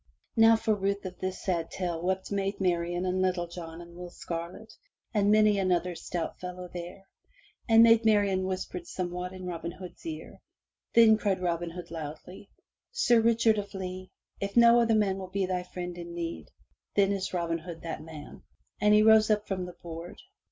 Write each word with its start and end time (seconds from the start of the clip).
*' 0.23 0.25
Now 0.35 0.55
for 0.55 0.73
ruth 0.73 1.05
of 1.05 1.19
this 1.19 1.43
sad 1.43 1.69
tale 1.69 2.01
wept 2.01 2.31
Maid 2.31 2.59
Marian 2.59 3.05
and 3.05 3.21
Little 3.21 3.45
John 3.45 3.81
and 3.81 3.95
Will 3.95 4.09
Scarlet, 4.09 4.73
and 5.13 5.29
many 5.31 5.59
another 5.59 5.93
stout 5.93 6.39
fellow 6.39 6.67
there. 6.73 7.03
And 7.69 7.83
Maid 7.83 8.03
Marian 8.03 8.47
whispered 8.47 8.87
somewhat 8.87 9.31
in 9.31 9.45
Robin 9.45 9.73
Hood's 9.73 10.03
ear. 10.03 10.41
Then 10.95 11.19
cried 11.19 11.39
Robin 11.39 11.69
Hood 11.69 11.91
loudly: 11.91 12.49
"Sir 12.91 13.21
Richard 13.21 13.59
of 13.59 13.69
the 13.69 13.77
Lea, 13.77 14.11
if 14.39 14.57
no 14.57 14.79
other 14.79 14.95
man 14.95 15.21
be 15.31 15.45
thy 15.45 15.61
friend 15.61 15.95
in 15.95 16.15
need, 16.15 16.47
then 16.95 17.11
is 17.11 17.31
Robin 17.31 17.59
Hood 17.59 17.83
that 17.83 18.01
man.*' 18.01 18.41
And 18.79 18.95
he 18.95 19.03
rose 19.03 19.29
up 19.29 19.47
from 19.47 19.65
the 19.67 19.73
board. 19.83 20.19